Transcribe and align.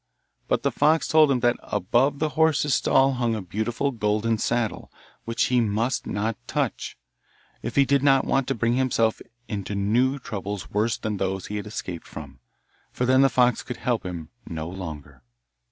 But 0.47 0.63
the 0.63 0.71
fox 0.71 1.07
told 1.07 1.29
him 1.29 1.41
that 1.41 1.57
above 1.61 2.17
the 2.17 2.29
horse's 2.29 2.73
stall 2.73 3.13
hung 3.13 3.35
a 3.35 3.41
beautiful 3.43 3.91
golden 3.91 4.39
saddle, 4.39 4.91
which 5.25 5.43
he 5.43 5.61
must 5.61 6.07
not 6.07 6.35
touch, 6.47 6.97
if 7.61 7.75
he 7.75 7.85
did 7.85 8.01
not 8.01 8.25
want 8.25 8.47
to 8.47 8.55
bring 8.55 8.73
himself 8.77 9.21
into 9.47 9.75
new 9.75 10.17
troubles 10.17 10.71
worse 10.71 10.97
than 10.97 11.17
those 11.17 11.45
he 11.45 11.57
had 11.57 11.67
escaped 11.67 12.07
from, 12.07 12.39
for 12.91 13.05
then 13.05 13.21
the 13.21 13.29
fox 13.29 13.61
could 13.61 13.77
help 13.77 14.03
him 14.03 14.29
no 14.47 14.67
longer. 14.67 15.21